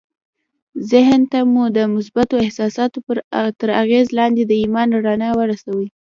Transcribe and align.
ذهن 0.91 1.21
ته 1.31 1.39
مو 1.53 1.63
د 1.77 1.79
مثبتو 1.95 2.35
احساساتو 2.45 2.99
تر 3.59 3.69
اغېز 3.81 4.07
لاندې 4.17 4.43
د 4.45 4.51
ايمان 4.61 4.87
رڼا 5.07 5.29
ورسوئ. 5.39 5.87